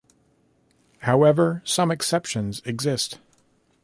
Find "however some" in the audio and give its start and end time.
1.01-1.91